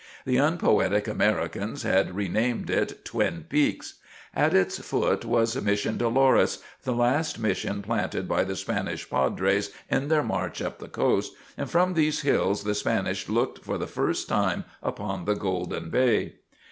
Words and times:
The 0.25 0.37
unpoetic 0.39 1.07
Americans 1.07 1.83
had 1.83 2.15
renamed 2.15 2.71
it 2.71 3.05
Twin 3.05 3.45
Peaks. 3.47 3.99
At 4.35 4.55
its 4.55 4.79
foot 4.79 5.23
was 5.25 5.61
Mission 5.61 5.97
Dolores, 5.99 6.57
the 6.81 6.95
last 6.95 7.37
mission 7.37 7.83
planted 7.83 8.27
by 8.27 8.43
the 8.43 8.55
Spanish 8.55 9.07
padres 9.07 9.69
in 9.91 10.07
their 10.07 10.23
march 10.23 10.59
up 10.59 10.79
the 10.79 10.87
coast, 10.87 11.33
and 11.55 11.69
from 11.69 11.93
these 11.93 12.21
hills 12.21 12.63
the 12.63 12.73
Spanish 12.73 13.29
looked 13.29 13.63
for 13.63 13.77
the 13.77 13.85
first 13.85 14.27
time 14.27 14.63
upon 14.81 15.25
the 15.25 15.35
golden 15.35 15.91
bay. 15.91 16.33